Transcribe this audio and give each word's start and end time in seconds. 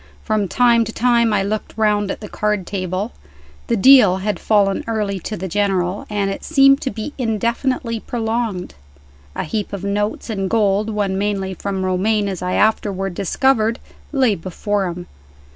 From 0.23 0.47
time 0.47 0.83
to 0.85 0.91
time 0.91 1.31
I 1.31 1.43
looked 1.43 1.75
round 1.77 2.09
at 2.09 2.21
the 2.21 2.27
card 2.27 2.65
table. 2.65 3.11
The 3.67 3.77
"deal" 3.77 4.17
had 4.17 4.39
fallen 4.39 4.83
early 4.87 5.19
to 5.19 5.37
the 5.37 5.47
General, 5.47 6.07
and 6.09 6.31
it 6.31 6.43
seemed 6.43 6.81
to 6.81 6.89
be 6.89 7.13
indefinitely 7.19 7.99
prolonged. 7.99 8.73
A 9.35 9.43
heap 9.43 9.71
of 9.71 9.83
notes 9.83 10.27
and 10.31 10.49
gold 10.49 10.89
(won 10.89 11.19
mainly 11.19 11.53
from 11.53 11.85
Romayne, 11.85 12.27
as 12.27 12.41
I 12.41 12.53
afterward 12.53 13.13
discovered) 13.13 13.77
lay 14.11 14.33
before 14.33 14.87
him. 14.87 15.05